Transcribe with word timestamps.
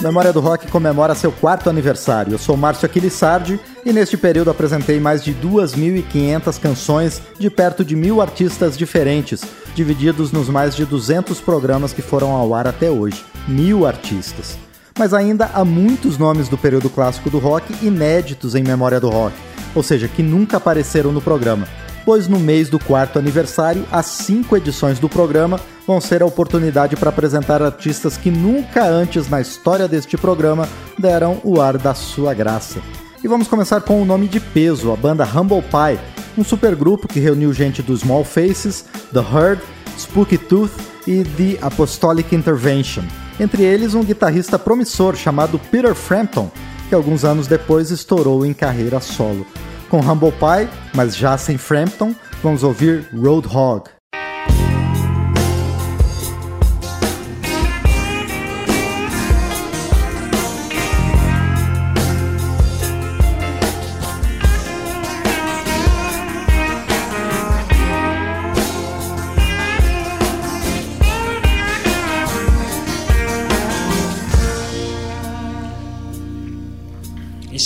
Memória 0.00 0.32
do 0.32 0.38
Rock 0.38 0.68
comemora 0.68 1.12
seu 1.12 1.32
quarto 1.32 1.68
aniversário. 1.68 2.32
Eu 2.32 2.38
sou 2.38 2.56
Márcio 2.56 2.86
Aquilissardi 2.86 3.58
e 3.84 3.92
neste 3.92 4.16
período 4.16 4.48
apresentei 4.48 5.00
mais 5.00 5.24
de 5.24 5.34
2.500 5.34 6.60
canções 6.60 7.22
de 7.36 7.50
perto 7.50 7.84
de 7.84 7.96
mil 7.96 8.20
artistas 8.20 8.78
diferentes, 8.78 9.42
divididos 9.74 10.30
nos 10.30 10.48
mais 10.48 10.76
de 10.76 10.84
200 10.84 11.40
programas 11.40 11.92
que 11.92 12.00
foram 12.00 12.30
ao 12.30 12.54
ar 12.54 12.68
até 12.68 12.88
hoje. 12.88 13.24
Mil 13.48 13.84
artistas. 13.84 14.56
Mas 14.96 15.12
ainda 15.12 15.50
há 15.52 15.64
muitos 15.64 16.16
nomes 16.16 16.48
do 16.48 16.56
período 16.56 16.88
clássico 16.88 17.28
do 17.28 17.38
rock 17.38 17.74
inéditos 17.84 18.54
em 18.54 18.62
Memória 18.62 19.00
do 19.00 19.08
Rock, 19.08 19.34
ou 19.74 19.82
seja, 19.82 20.06
que 20.06 20.22
nunca 20.22 20.58
apareceram 20.58 21.10
no 21.10 21.20
programa 21.20 21.66
pois 22.08 22.26
no 22.26 22.40
mês 22.40 22.70
do 22.70 22.78
quarto 22.78 23.18
aniversário, 23.18 23.84
as 23.92 24.06
cinco 24.06 24.56
edições 24.56 24.98
do 24.98 25.10
programa 25.10 25.60
vão 25.86 26.00
ser 26.00 26.22
a 26.22 26.24
oportunidade 26.24 26.96
para 26.96 27.10
apresentar 27.10 27.60
artistas 27.62 28.16
que 28.16 28.30
nunca 28.30 28.82
antes 28.82 29.28
na 29.28 29.42
história 29.42 29.86
deste 29.86 30.16
programa 30.16 30.66
deram 30.98 31.38
o 31.44 31.60
ar 31.60 31.76
da 31.76 31.92
sua 31.92 32.32
graça. 32.32 32.80
E 33.22 33.28
vamos 33.28 33.46
começar 33.46 33.82
com 33.82 34.00
o 34.00 34.06
nome 34.06 34.26
de 34.26 34.40
peso, 34.40 34.90
a 34.90 34.96
banda 34.96 35.22
Humble 35.22 35.60
Pie, 35.60 36.00
um 36.38 36.42
supergrupo 36.42 37.06
que 37.06 37.20
reuniu 37.20 37.52
gente 37.52 37.82
do 37.82 37.94
Small 37.94 38.24
Faces, 38.24 38.86
The 39.12 39.20
Herd, 39.20 39.60
Spooky 39.98 40.38
Tooth 40.38 40.72
e 41.06 41.22
The 41.22 41.58
Apostolic 41.60 42.34
Intervention. 42.34 43.02
Entre 43.38 43.62
eles, 43.62 43.92
um 43.92 44.02
guitarrista 44.02 44.58
promissor 44.58 45.14
chamado 45.14 45.58
Peter 45.70 45.94
Frampton, 45.94 46.50
que 46.88 46.94
alguns 46.94 47.22
anos 47.22 47.46
depois 47.46 47.90
estourou 47.90 48.46
em 48.46 48.54
carreira 48.54 48.98
solo. 48.98 49.44
Com 49.90 50.00
Humble 50.00 50.32
Pie, 50.32 50.68
mas 50.94 51.16
já 51.16 51.38
sem 51.38 51.56
Frampton, 51.56 52.14
vamos 52.42 52.62
ouvir 52.62 53.08
Roadhog. 53.14 53.88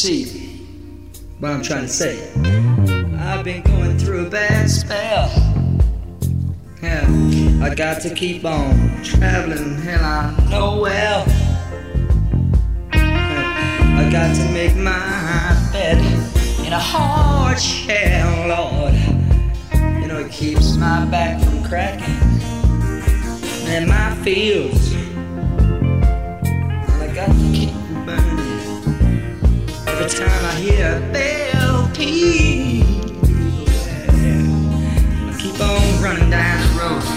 See, 0.02 0.41
what 1.42 1.50
I'm 1.50 1.60
trying 1.60 1.82
to 1.82 1.88
say. 1.88 2.22
I've 3.18 3.44
been 3.44 3.62
going 3.62 3.98
through 3.98 4.26
a 4.28 4.30
bad 4.30 4.70
spell. 4.70 5.28
Yeah, 6.80 7.04
I 7.60 7.74
got 7.74 8.00
to 8.02 8.14
keep 8.14 8.44
on 8.44 9.02
traveling, 9.02 9.76
hell, 9.78 10.04
I 10.04 10.48
know 10.48 10.80
well. 10.80 11.24
I 12.92 14.08
got 14.12 14.36
to 14.36 14.52
make 14.52 14.76
my 14.76 15.70
bed 15.72 15.98
in 16.64 16.72
a 16.72 16.78
hard 16.78 17.60
shell, 17.60 18.46
Lord. 18.46 18.94
You 20.00 20.06
know, 20.06 20.20
it 20.20 20.30
keeps 20.30 20.76
my 20.76 21.04
back 21.06 21.42
from 21.42 21.64
cracking. 21.64 22.14
And 23.66 23.88
my 23.88 24.14
fields, 24.22 24.94
I 27.00 27.12
got 27.12 27.26
to 27.26 27.50
keep. 27.52 27.71
Every 30.14 30.26
time 30.26 30.44
I 30.44 30.54
hear 30.60 30.96
a 30.96 31.12
bell 31.12 31.90
peal, 31.94 32.84
I 35.26 35.38
keep 35.38 35.58
on 35.58 36.02
running 36.02 36.28
down 36.28 36.60
the 36.60 36.80
road. 36.80 37.11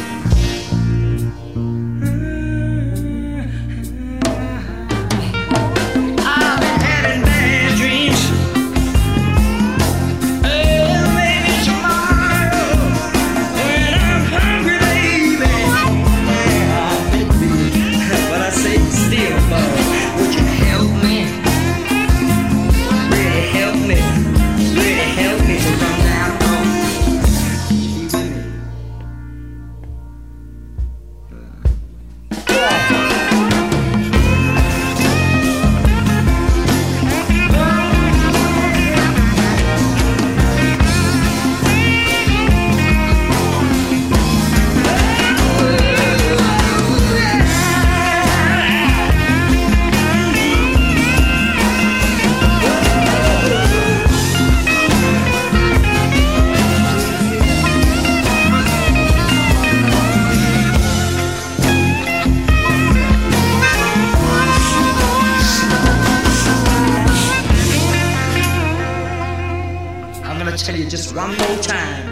Just 70.95 71.13
one 71.13 71.37
more 71.37 71.61
time. 71.61 72.04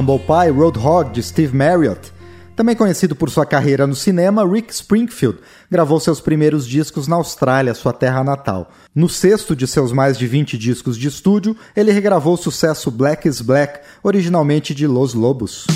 Humble 0.00 0.18
Pie 0.18 0.50
Roadhog 0.50 1.12
de 1.12 1.22
Steve 1.22 1.54
Marriott. 1.54 2.10
Também 2.56 2.74
conhecido 2.74 3.14
por 3.14 3.28
sua 3.28 3.44
carreira 3.44 3.86
no 3.86 3.94
cinema, 3.94 4.50
Rick 4.50 4.72
Springfield 4.72 5.38
gravou 5.70 6.00
seus 6.00 6.22
primeiros 6.22 6.66
discos 6.66 7.06
na 7.06 7.16
Austrália, 7.16 7.74
sua 7.74 7.92
terra 7.92 8.24
natal. 8.24 8.70
No 8.94 9.10
sexto 9.10 9.54
de 9.54 9.66
seus 9.66 9.92
mais 9.92 10.16
de 10.16 10.26
20 10.26 10.56
discos 10.56 10.96
de 10.96 11.06
estúdio, 11.06 11.54
ele 11.76 11.92
regravou 11.92 12.32
o 12.32 12.38
sucesso 12.38 12.90
Black 12.90 13.28
is 13.28 13.42
Black, 13.42 13.80
originalmente 14.02 14.74
de 14.74 14.86
Los 14.86 15.12
Lobos. 15.12 15.66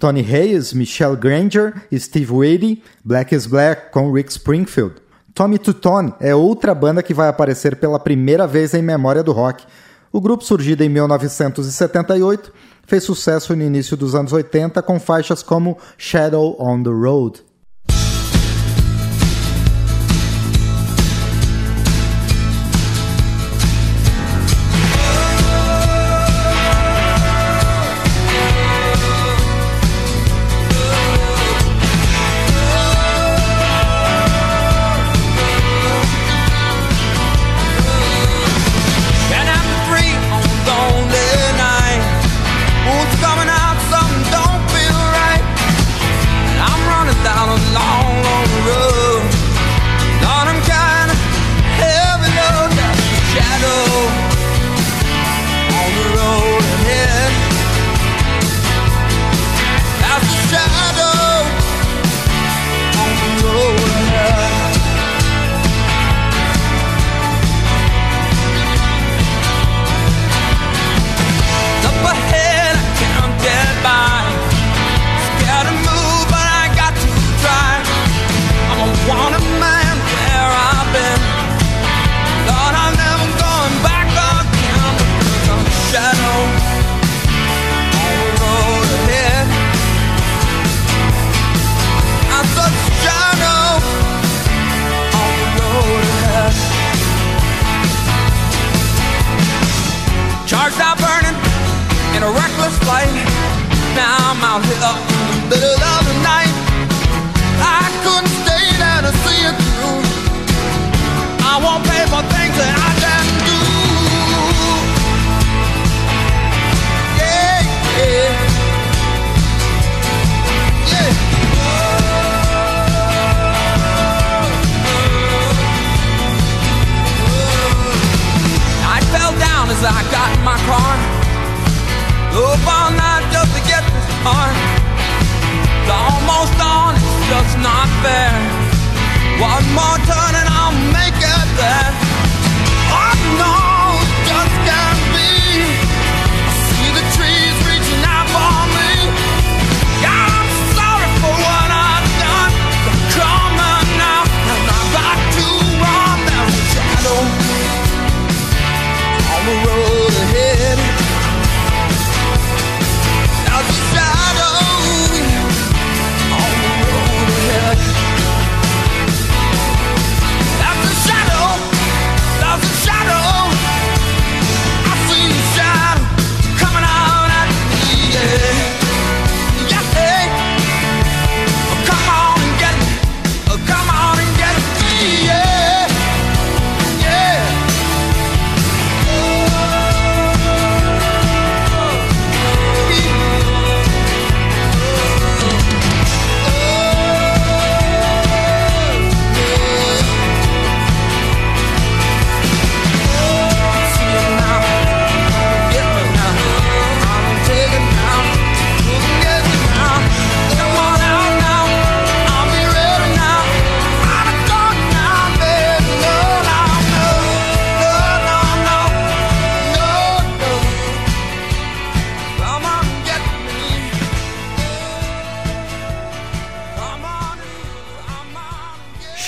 Tony 0.00 0.22
Hayes, 0.22 0.72
Michelle 0.72 1.14
Granger 1.14 1.74
Steve 1.92 2.32
Wadey, 2.32 2.82
Black 3.04 3.34
is 3.34 3.44
Black 3.44 3.92
com 3.92 4.10
Rick 4.10 4.32
Springfield. 4.32 4.94
Tommy 5.34 5.58
Tutone 5.58 6.14
é 6.18 6.34
outra 6.34 6.74
banda 6.74 7.02
que 7.02 7.12
vai 7.12 7.28
aparecer 7.28 7.76
pela 7.76 8.00
primeira 8.00 8.46
vez 8.46 8.72
em 8.72 8.82
memória 8.82 9.22
do 9.22 9.30
rock. 9.30 9.64
O 10.10 10.20
grupo, 10.20 10.42
surgido 10.42 10.82
em 10.82 10.88
1978, 10.88 12.50
fez 12.86 13.04
sucesso 13.04 13.54
no 13.54 13.62
início 13.62 13.96
dos 13.96 14.14
anos 14.14 14.32
80 14.32 14.82
com 14.82 14.98
faixas 14.98 15.42
como 15.42 15.76
Shadow 15.98 16.56
on 16.58 16.82
the 16.82 16.90
Road. 16.90 17.42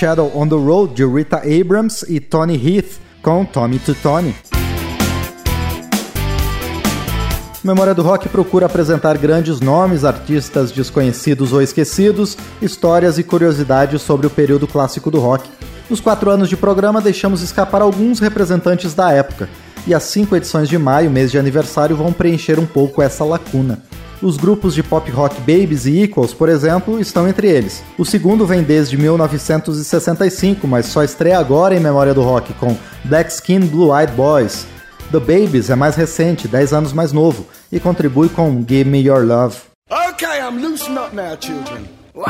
Shadow 0.03 0.29
on 0.35 0.49
the 0.49 0.55
Road 0.55 0.95
de 0.95 1.05
Rita 1.05 1.37
Abrams 1.37 2.05
e 2.09 2.19
Tony 2.19 2.55
Heath 2.57 2.99
com 3.21 3.45
Tommy 3.45 3.79
to 3.79 3.95
Tony. 3.95 4.35
Memória 7.63 7.95
do 7.95 8.01
Rock 8.01 8.27
procura 8.27 8.65
apresentar 8.65 9.17
grandes 9.17 9.61
nomes, 9.61 10.03
artistas 10.03 10.73
desconhecidos 10.73 11.53
ou 11.53 11.61
esquecidos, 11.61 12.37
histórias 12.61 13.17
e 13.17 13.23
curiosidades 13.23 14.01
sobre 14.01 14.27
o 14.27 14.29
período 14.29 14.67
clássico 14.67 15.09
do 15.09 15.21
rock. 15.21 15.49
Nos 15.89 16.01
quatro 16.01 16.29
anos 16.29 16.49
de 16.49 16.57
programa, 16.57 16.99
deixamos 16.99 17.41
escapar 17.41 17.81
alguns 17.81 18.19
representantes 18.19 18.93
da 18.93 19.09
época, 19.09 19.47
e 19.87 19.93
as 19.93 20.03
cinco 20.03 20.35
edições 20.35 20.67
de 20.67 20.77
maio, 20.77 21.09
mês 21.09 21.31
de 21.31 21.39
aniversário, 21.39 21.95
vão 21.95 22.11
preencher 22.11 22.59
um 22.59 22.65
pouco 22.65 23.01
essa 23.01 23.23
lacuna. 23.23 23.81
Os 24.23 24.37
grupos 24.37 24.73
de 24.73 24.81
pop 24.81 25.11
rock 25.11 25.37
Babies 25.41 25.85
e 25.85 26.03
Equals, 26.03 26.33
por 26.33 26.47
exemplo, 26.47 26.97
estão 26.97 27.27
entre 27.27 27.49
eles. 27.49 27.83
O 27.97 28.05
segundo 28.05 28.45
vem 28.45 28.63
desde 28.63 28.95
1965, 28.95 30.65
mas 30.65 30.85
só 30.85 31.03
estreia 31.03 31.37
agora 31.37 31.75
em 31.75 31.79
memória 31.81 32.13
do 32.13 32.21
rock 32.21 32.53
com 32.53 32.77
Black 33.03 33.29
Skin 33.33 33.59
Blue 33.59 33.93
Eyed 33.93 34.13
Boys, 34.13 34.65
The 35.11 35.19
Babies 35.19 35.69
é 35.69 35.75
mais 35.75 35.97
recente, 35.97 36.47
10 36.47 36.71
anos 36.71 36.93
mais 36.93 37.11
novo, 37.11 37.45
e 37.69 37.81
contribui 37.81 38.29
com 38.29 38.65
Give 38.65 38.89
Me 38.89 38.99
Your 38.99 39.25
Love. 39.25 39.57
Okay, 39.91 40.39
I'm 40.39 40.61
loosen 40.61 40.97
up 40.97 41.13
now, 41.13 41.35
children. 41.35 41.89
Wow! 42.15 42.23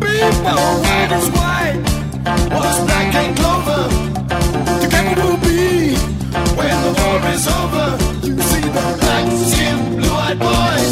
People, 0.00 1.93
what's 2.24 2.80
black 2.84 3.14
and? 3.14 3.36
Together 4.80 5.14
we'll 5.16 5.36
be 5.38 5.94
when 6.58 6.76
the 6.84 6.92
war 7.00 7.20
is 7.32 7.46
over. 7.46 7.86
You 8.26 8.40
see 8.40 8.60
the 8.60 8.84
black 9.00 9.26
skin, 9.50 9.96
blue-eyed 10.00 10.38
boys. 10.38 10.83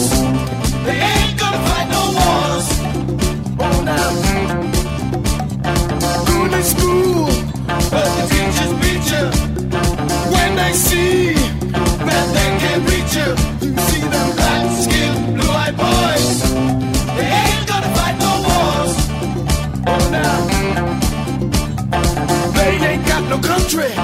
Country. 23.63 23.95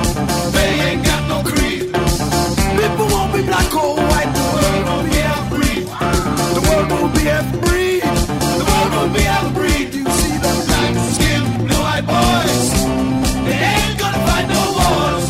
They 0.52 0.70
ain't 0.88 1.04
got 1.04 1.28
no 1.28 1.42
creed. 1.42 1.92
People 2.78 3.06
won't 3.14 3.32
be 3.34 3.42
black 3.42 3.74
or 3.74 3.96
white. 3.96 4.32
The 4.38 4.44
world 4.54 4.84
won't 4.86 5.10
be 5.10 5.16
half 5.16 5.50
breed. 5.50 5.84
The 6.56 6.62
world 6.68 6.90
won't 6.90 7.14
be 7.14 7.22
half 7.22 7.46
breed. 7.62 8.02
The 8.02 8.64
world 8.70 8.90
won't 8.94 9.12
be 9.14 9.22
half 9.22 9.54
breed. 9.54 9.94
You 9.94 10.06
see 10.20 10.36
the 10.44 10.52
black 10.68 10.94
skin, 11.14 11.42
blue 11.66 11.82
eyed 11.92 12.06
boys. 12.06 12.70
They 13.46 13.58
ain't 13.74 13.98
gonna 13.98 14.26
fight 14.28 14.46
no 14.54 14.62
wars. 14.78 15.26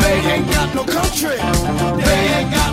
They 0.00 0.16
ain't 0.32 0.46
got 0.54 0.74
no 0.74 0.84
country. 0.84 1.38
They 2.06 2.20
ain't 2.36 2.50
got 2.54 2.69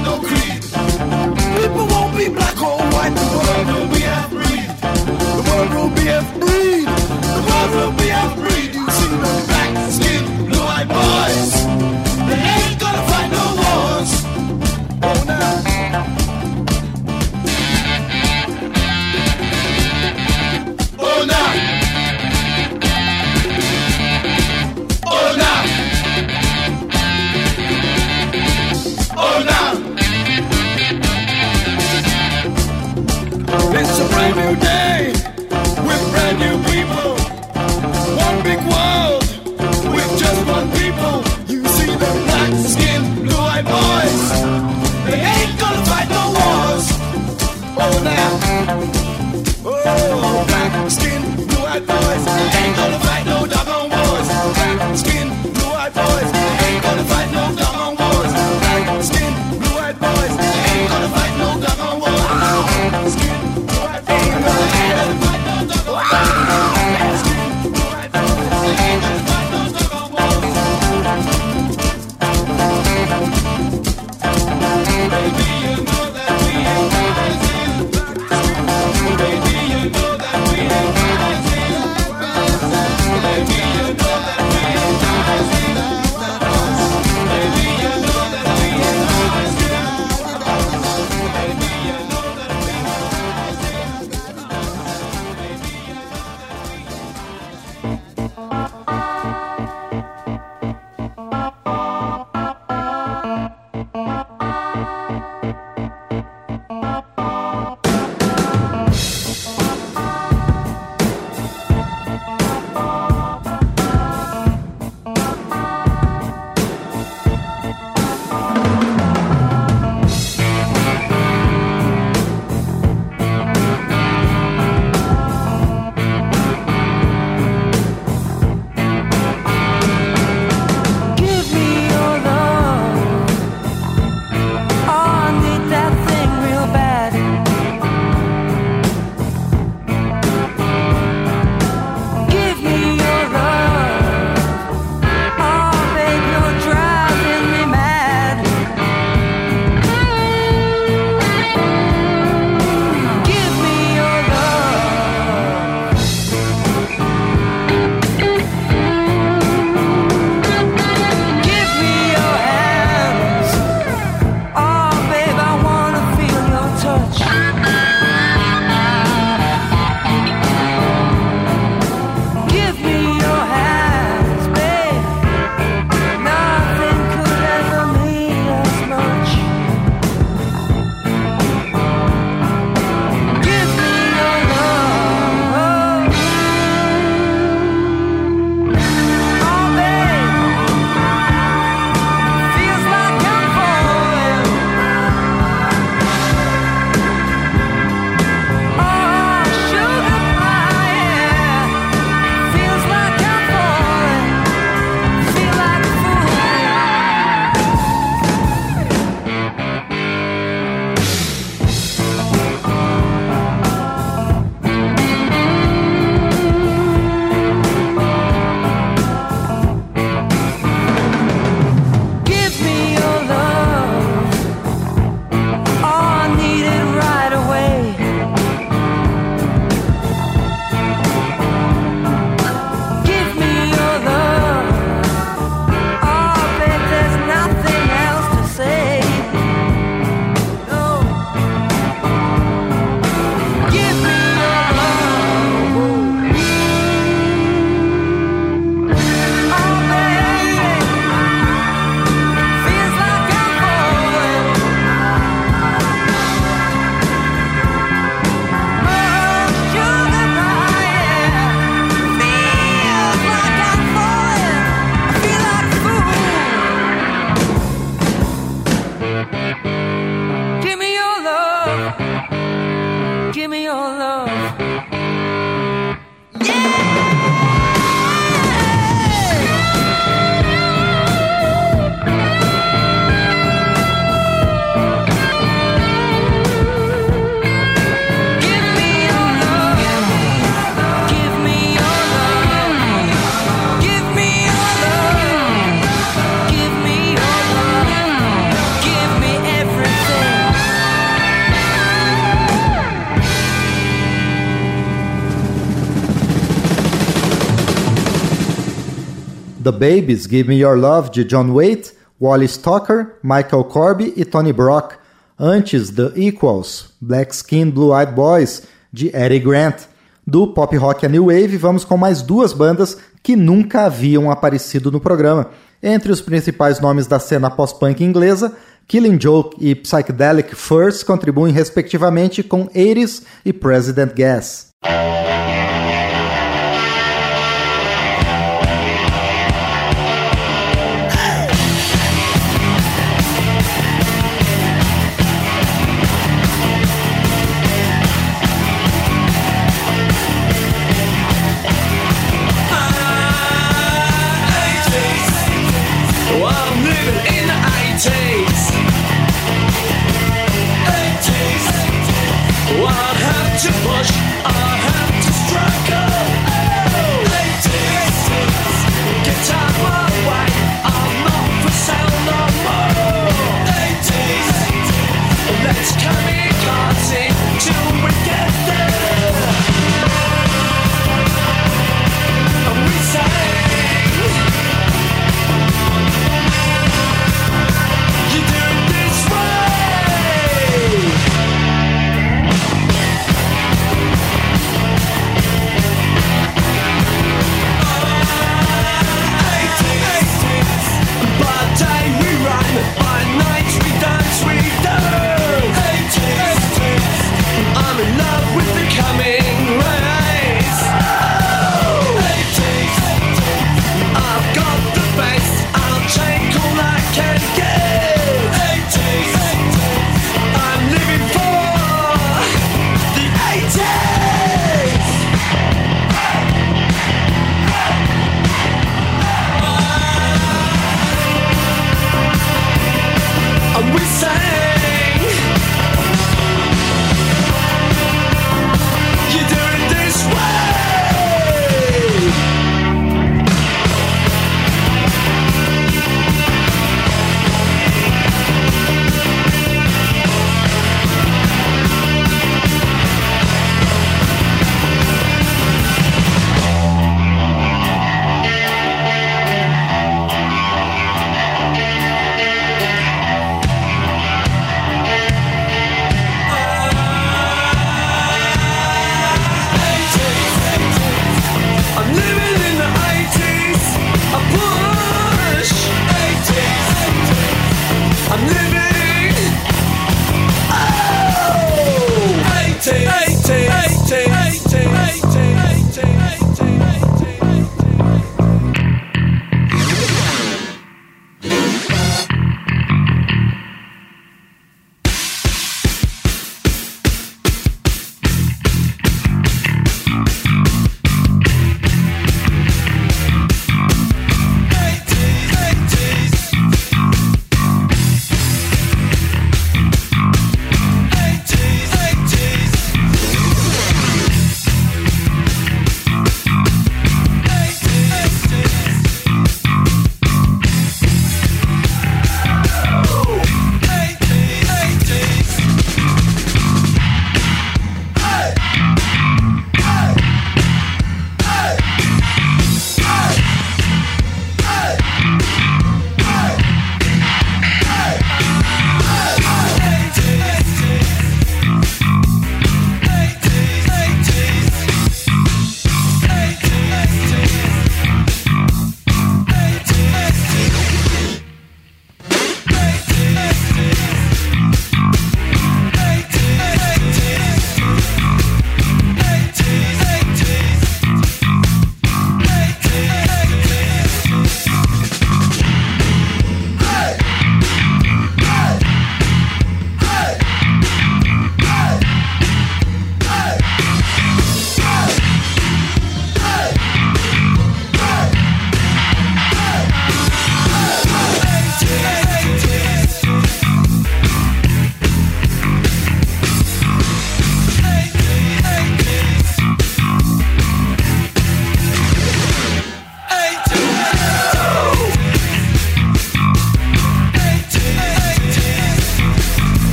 Babies, 309.88 310.28
Give 310.28 310.50
Me 310.50 310.58
Your 310.58 310.78
Love, 310.78 311.12
de 311.12 311.24
John 311.24 311.54
Waite, 311.54 311.94
Wally 312.20 312.50
Stocker, 312.50 313.14
Michael 313.24 313.64
Corby 313.64 314.14
e 314.18 314.26
Tony 314.26 314.52
Brock. 314.52 314.96
Antes, 315.40 315.92
The 315.92 316.12
Equals, 316.14 316.92
Black 317.00 317.34
Skin 317.34 317.70
Blue 317.70 317.98
Eyed 317.98 318.12
Boys, 318.12 318.64
de 318.92 319.16
Eddie 319.16 319.40
Grant. 319.40 319.88
Do 320.28 320.48
pop 320.48 320.76
rock 320.76 321.06
a 321.06 321.10
new 321.10 321.28
wave, 321.28 321.56
vamos 321.56 321.86
com 321.86 321.96
mais 321.96 322.22
duas 322.22 322.52
bandas 322.52 322.98
que 323.24 323.38
nunca 323.38 323.86
haviam 323.86 324.30
aparecido 324.30 324.92
no 324.92 325.00
programa. 325.00 325.52
Entre 325.82 326.12
os 326.12 326.20
principais 326.20 326.82
nomes 326.82 327.08
da 327.08 327.18
cena 327.18 327.50
pós-punk 327.50 328.04
inglesa, 328.04 328.58
Killing 328.90 329.18
Joke 329.18 329.56
e 329.58 329.74
Psychedelic 329.74 330.54
Furs 330.54 331.02
contribuem 331.02 331.54
respectivamente 331.54 332.44
com 332.44 332.68
80s 332.68 333.24
e 333.46 333.54
President 333.54 334.14
Gas. 334.14 334.68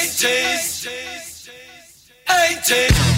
80s. 0.00 0.88
80s. 2.26 2.90
80s. 2.96 3.09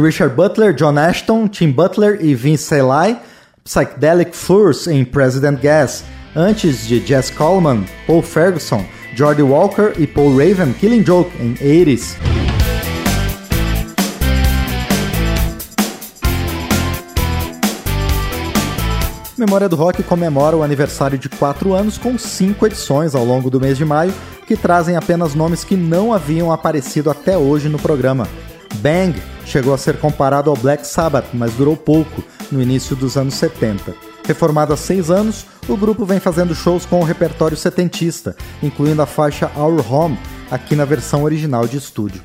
Richard 0.00 0.34
Butler, 0.34 0.72
John 0.72 0.98
Ashton, 0.98 1.48
Tim 1.48 1.70
Butler 1.70 2.18
e 2.20 2.34
Vince 2.34 2.64
Selay, 2.64 3.16
Psychedelic 3.64 4.36
Furs 4.36 4.86
em 4.86 5.04
President 5.04 5.60
Gas, 5.60 6.04
antes 6.34 6.86
de 6.86 7.04
Jess 7.06 7.30
Coleman, 7.30 7.84
Paul 8.06 8.22
Ferguson, 8.22 8.84
Jordi 9.14 9.42
Walker 9.42 9.92
e 9.98 10.06
Paul 10.06 10.36
Raven, 10.36 10.72
Killing 10.72 11.04
Joke 11.04 11.30
em 11.42 11.54
80s. 11.54 12.16
Memória 19.38 19.68
do 19.68 19.76
Rock 19.76 20.02
comemora 20.02 20.56
o 20.56 20.64
aniversário 20.64 21.16
de 21.16 21.28
4 21.28 21.72
anos 21.72 21.96
com 21.96 22.18
5 22.18 22.66
edições 22.66 23.14
ao 23.14 23.24
longo 23.24 23.48
do 23.48 23.60
mês 23.60 23.78
de 23.78 23.84
maio, 23.84 24.12
que 24.46 24.56
trazem 24.56 24.96
apenas 24.96 25.34
nomes 25.34 25.62
que 25.62 25.76
não 25.76 26.12
haviam 26.12 26.50
aparecido 26.50 27.08
até 27.08 27.38
hoje 27.38 27.68
no 27.68 27.78
programa. 27.78 28.26
Bang 28.76 29.14
chegou 29.48 29.72
a 29.72 29.78
ser 29.78 29.98
comparado 29.98 30.50
ao 30.50 30.56
Black 30.56 30.86
Sabbath, 30.86 31.28
mas 31.32 31.52
durou 31.54 31.76
pouco, 31.76 32.22
no 32.52 32.62
início 32.62 32.94
dos 32.94 33.16
anos 33.16 33.34
70. 33.34 33.94
Reformado 34.24 34.74
há 34.74 34.76
seis 34.76 35.10
anos, 35.10 35.46
o 35.66 35.76
grupo 35.76 36.04
vem 36.04 36.20
fazendo 36.20 36.54
shows 36.54 36.84
com 36.84 37.00
o 37.00 37.04
repertório 37.04 37.56
setentista, 37.56 38.36
incluindo 38.62 39.00
a 39.00 39.06
faixa 39.06 39.50
Our 39.56 39.92
Home, 39.92 40.18
aqui 40.50 40.76
na 40.76 40.84
versão 40.84 41.24
original 41.24 41.66
de 41.66 41.78
estúdio. 41.78 42.22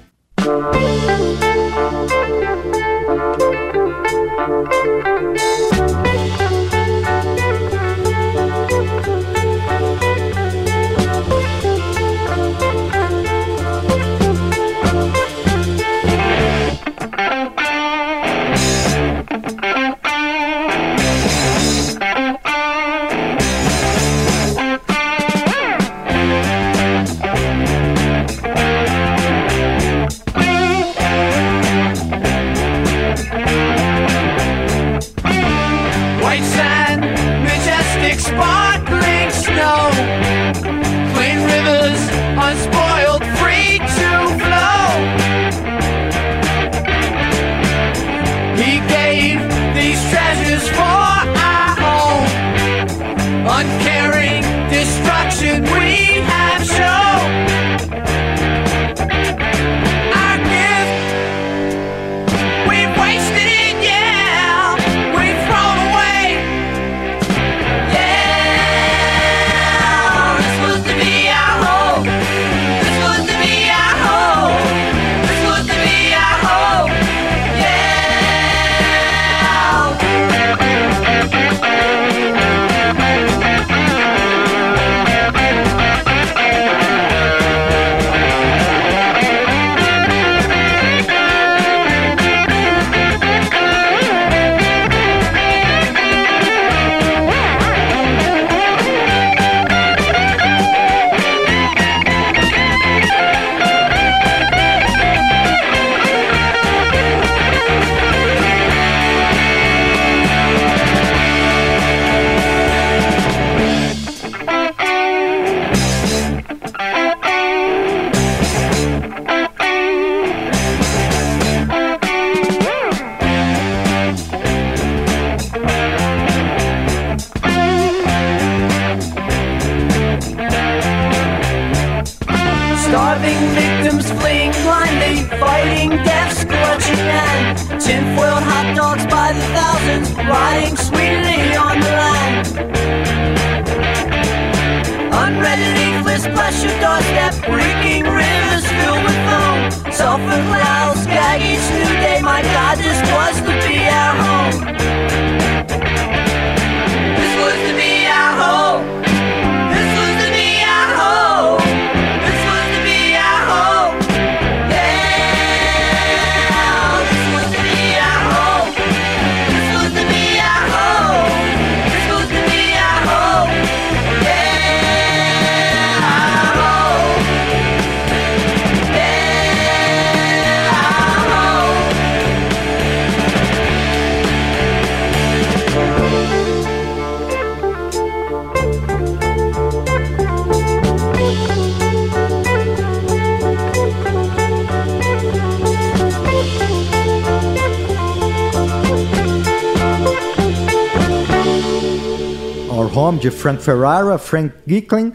De 203.12 203.29
Frank 203.29 203.62
Ferrara, 203.62 204.17
Frank 204.17 204.56
Gickling, 204.65 205.12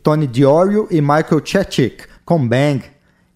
Tony 0.00 0.28
Diorio 0.28 0.86
e 0.90 1.00
Michael 1.00 1.44
Chechik, 1.44 2.04
com 2.24 2.46
Bang. 2.46 2.84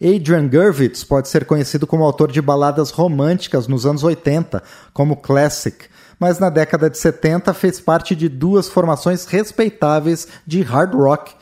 Adrian 0.01 0.47
Gurvitz 0.47 1.03
pode 1.03 1.29
ser 1.29 1.45
conhecido 1.45 1.89
como 1.89 2.05
autor 2.05 2.31
de 2.31 2.41
baladas 2.41 2.91
românticas 2.91 3.67
nos 3.67 3.85
anos 3.85 4.05
80, 4.05 4.63
como 4.93 5.17
Classic, 5.17 5.87
mas 6.21 6.39
na 6.39 6.49
década 6.49 6.89
de 6.89 6.97
70 6.97 7.53
fez 7.53 7.81
parte 7.81 8.15
de 8.15 8.29
duas 8.29 8.69
formações 8.69 9.27
respeitáveis 9.27 10.29
de 10.47 10.63
hard 10.63 10.95
rock. 10.95 11.35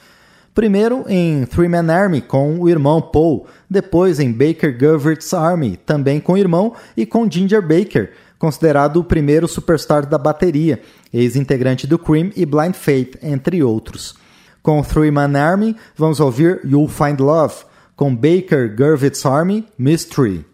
Primeiro 0.55 1.05
em 1.07 1.45
Three 1.45 1.69
Man 1.69 1.93
Army 1.93 2.23
com 2.23 2.59
o 2.61 2.69
irmão 2.69 3.03
Paul, 3.03 3.47
depois 3.69 4.19
em 4.19 4.33
Baker 4.33 4.79
Gurvitz 4.79 5.35
Army, 5.35 5.77
também 5.77 6.19
com 6.19 6.33
o 6.33 6.39
irmão 6.39 6.75
e 6.97 7.05
com 7.05 7.31
Ginger 7.31 7.61
Baker, 7.61 8.13
considerado 8.39 8.99
o 8.99 9.05
primeiro 9.05 9.47
superstar 9.47 10.07
da 10.07 10.17
bateria, 10.17 10.81
ex-integrante 11.15 11.87
do 11.87 11.99
Cream 11.99 12.31
e 12.35 12.45
Blind 12.45 12.75
Faith, 12.75 13.17
entre 13.23 13.63
outros. 13.63 14.15
Com 14.63 14.83
Three 14.83 15.11
Man 15.11 15.39
Army, 15.39 15.77
vamos 15.97 16.21
ouvir 16.21 16.61
You'll 16.65 16.89
Find 16.89 17.21
Love, 17.21 17.55
com 17.95 18.15
Baker 18.15 18.75
Gurvitz 18.75 19.25
Army, 19.25 19.67
Mystery. 19.79 20.45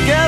Together. 0.00 0.27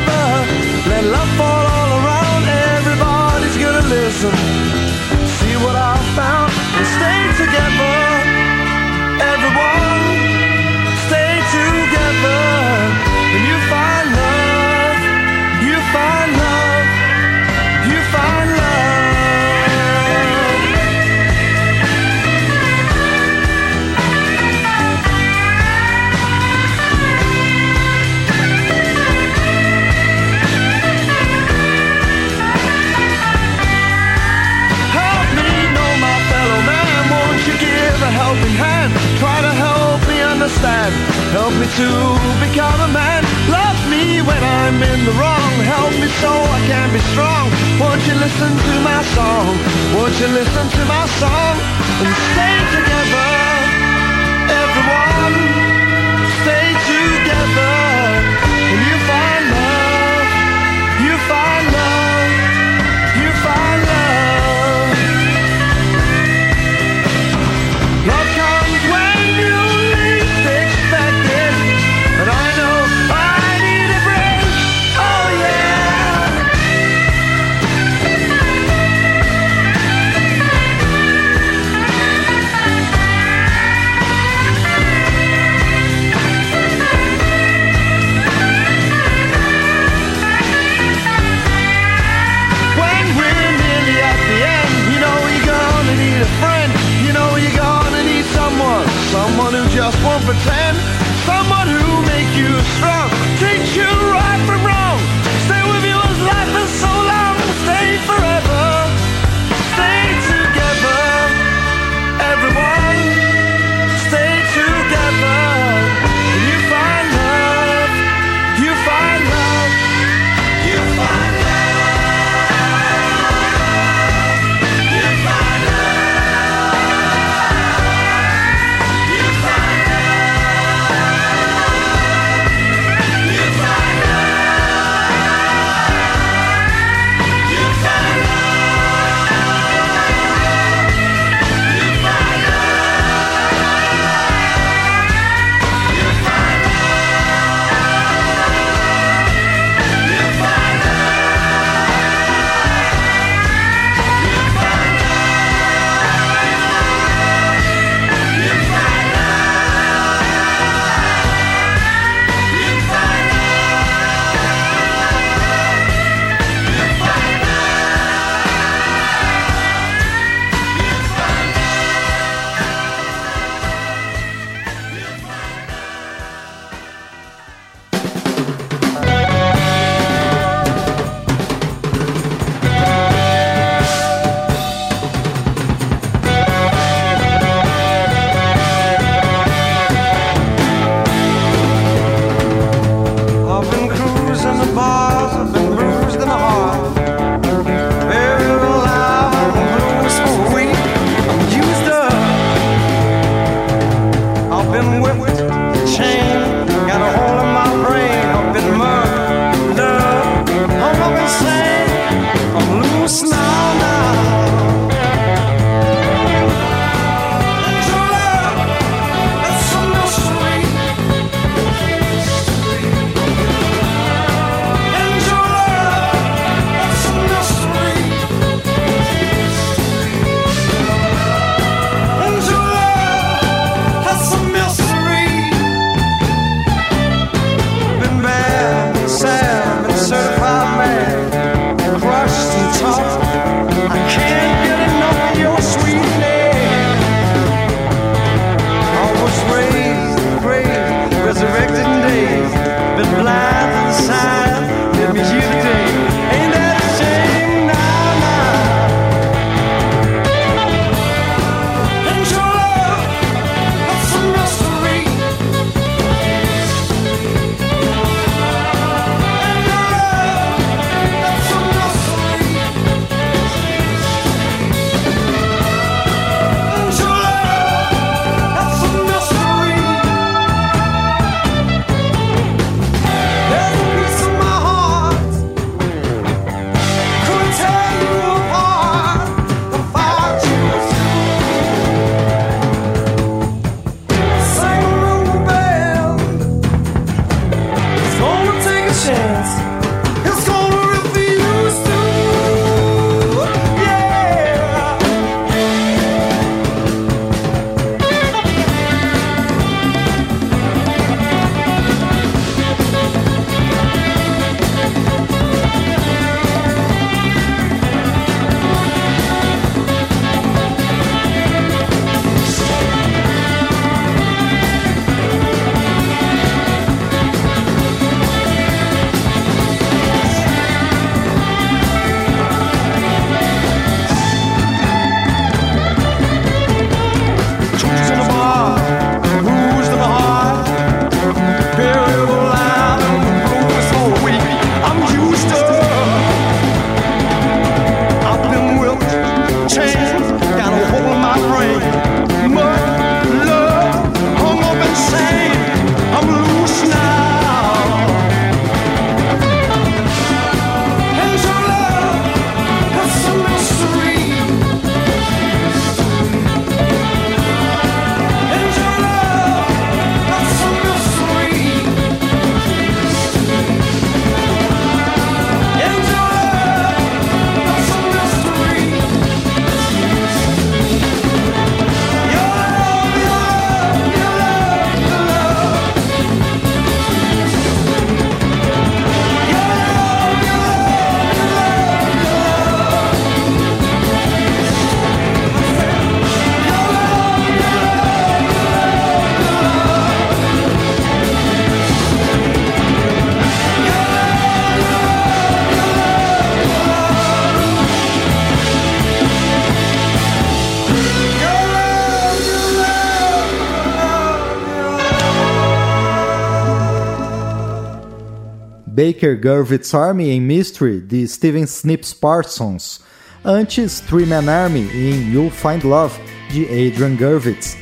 Baker 419.01 419.35
Gurvitz 419.35 419.95
Army 419.95 420.29
em 420.29 420.43
Mystery, 420.43 421.01
de 421.01 421.27
Steven 421.27 421.65
Snips 421.65 422.13
Parsons. 422.13 423.01
Antes, 423.43 423.99
Three 423.99 424.27
Man 424.27 424.47
Army 424.47 424.91
em 424.93 425.33
You'll 425.33 425.51
Find 425.51 425.85
Love, 425.85 426.21
de 426.51 426.65
Adrian 426.65 427.17
Gurvitz. 427.17 427.79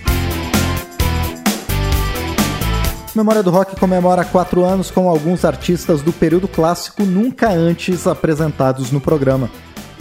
Memória 3.16 3.42
do 3.42 3.50
Rock 3.50 3.74
comemora 3.74 4.24
quatro 4.24 4.62
anos 4.62 4.92
com 4.92 5.08
alguns 5.08 5.44
artistas 5.44 6.02
do 6.02 6.12
período 6.12 6.46
clássico 6.46 7.02
nunca 7.02 7.50
antes 7.50 8.06
apresentados 8.06 8.92
no 8.92 9.00
programa. 9.00 9.50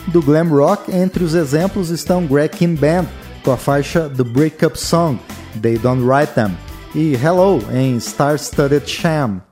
Do 0.05 0.21
glam 0.21 0.49
rock, 0.49 0.91
entre 0.91 1.23
os 1.23 1.33
exemplos 1.33 1.89
estão 1.89 2.27
Greg 2.27 2.55
King 2.55 2.79
Band, 2.79 3.07
com 3.43 3.51
a 3.51 3.57
faixa 3.57 4.07
The 4.07 4.23
Breakup 4.23 4.79
Song, 4.79 5.19
They 5.63 5.79
Don't 5.79 6.03
Write 6.03 6.33
Them, 6.33 6.55
e 6.93 7.15
Hello 7.15 7.59
em 7.73 7.99
Star 7.99 8.37
Studded 8.37 8.87
Sham. 8.87 9.46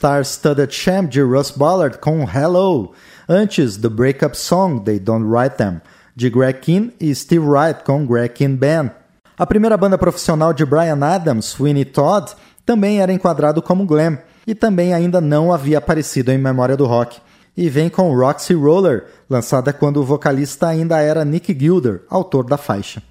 Star-Studded 0.00 0.72
Sham 0.72 1.04
de 1.04 1.20
Russ 1.20 1.50
Ballard 1.50 1.98
com 1.98 2.22
Hello. 2.22 2.94
Antes, 3.28 3.76
The 3.76 3.90
Breakup 3.90 4.34
Song, 4.34 4.80
They 4.82 4.98
Don't 4.98 5.26
Write 5.26 5.56
Them, 5.56 5.82
de 6.16 6.30
Greg 6.30 6.58
Kinn 6.60 6.90
e 6.98 7.14
Steve 7.14 7.44
Wright 7.44 7.84
com 7.84 8.06
Greg 8.06 8.32
Kinn 8.32 8.56
Band. 8.56 8.92
A 9.36 9.44
primeira 9.44 9.76
banda 9.76 9.98
profissional 9.98 10.54
de 10.54 10.64
Brian 10.64 11.04
Adams, 11.04 11.50
Sweeney 11.50 11.84
Todd, 11.84 12.32
também 12.64 13.02
era 13.02 13.12
enquadrado 13.12 13.60
como 13.60 13.84
glam 13.84 14.16
e 14.46 14.54
também 14.54 14.94
ainda 14.94 15.20
não 15.20 15.52
havia 15.52 15.76
aparecido 15.76 16.32
em 16.32 16.38
Memória 16.38 16.78
do 16.78 16.86
Rock. 16.86 17.18
E 17.54 17.68
vem 17.68 17.90
com 17.90 18.16
Roxy 18.16 18.54
Roller, 18.54 19.04
lançada 19.28 19.70
quando 19.70 19.98
o 19.98 20.04
vocalista 20.04 20.66
ainda 20.68 20.98
era 20.98 21.26
Nick 21.26 21.54
Gilder, 21.54 22.04
autor 22.08 22.46
da 22.46 22.56
faixa. 22.56 23.02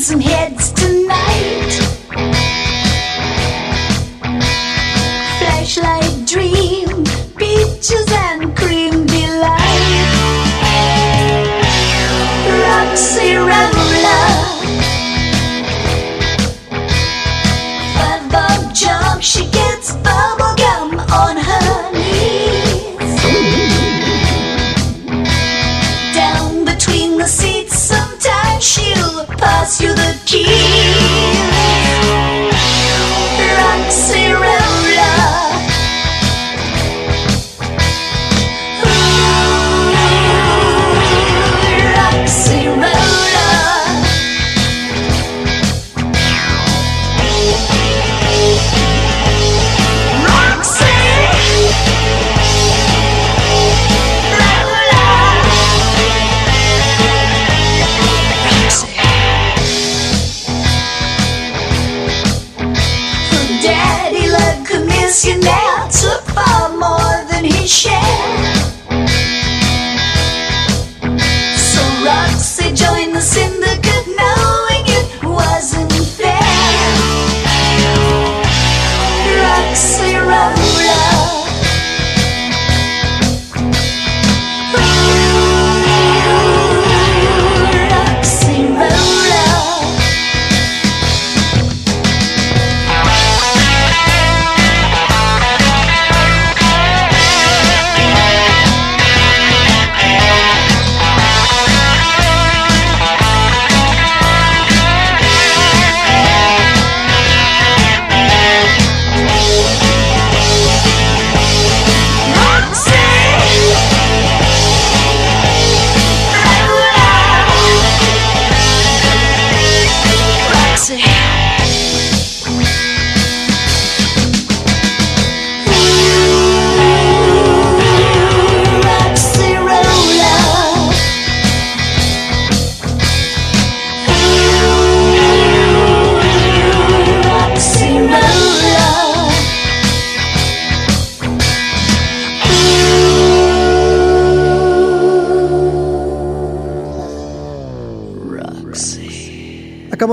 some 0.00 0.20
head 0.20 0.49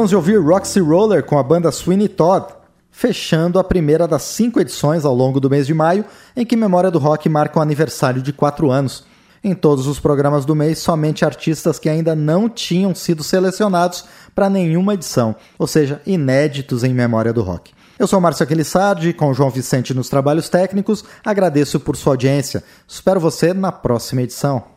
Acabamos 0.08 0.10
de 0.10 0.16
ouvir 0.16 0.42
Roxy 0.42 0.80
Roller 0.80 1.22
com 1.22 1.38
a 1.38 1.44
banda 1.44 1.70
Sweeney 1.70 2.08
Todd, 2.08 2.46
fechando 2.90 3.60
a 3.60 3.64
primeira 3.64 4.08
das 4.08 4.22
cinco 4.22 4.60
edições 4.62 5.04
ao 5.04 5.14
longo 5.14 5.38
do 5.38 5.50
mês 5.50 5.68
de 5.68 5.74
maio, 5.74 6.06
em 6.34 6.46
que 6.46 6.56
Memória 6.56 6.90
do 6.90 6.98
Rock 6.98 7.28
marca 7.28 7.60
um 7.60 7.62
aniversário 7.62 8.22
de 8.22 8.32
quatro 8.32 8.72
anos. 8.72 9.04
Em 9.44 9.54
todos 9.54 9.86
os 9.86 10.00
programas 10.00 10.46
do 10.46 10.56
mês, 10.56 10.80
somente 10.80 11.26
artistas 11.26 11.78
que 11.78 11.90
ainda 11.90 12.16
não 12.16 12.48
tinham 12.48 12.96
sido 12.96 13.22
selecionados 13.22 14.06
para 14.34 14.50
nenhuma 14.50 14.94
edição, 14.94 15.36
ou 15.60 15.68
seja, 15.68 16.02
inéditos 16.06 16.86
em 16.86 16.94
Memória 16.94 17.34
do 17.34 17.42
Rock. 17.42 17.74
Eu 18.00 18.08
sou 18.08 18.22
Márcio 18.22 18.44
Aquilissardi, 18.44 19.12
com 19.12 19.34
João 19.34 19.50
Vicente 19.50 19.94
nos 19.94 20.08
trabalhos 20.08 20.48
técnicos. 20.48 21.04
Agradeço 21.26 21.82
por 21.82 21.98
sua 21.98 22.14
audiência. 22.14 22.64
Espero 22.88 23.20
você 23.20 23.54
na 23.54 23.74
próxima 23.74 24.22
edição. 24.22 24.77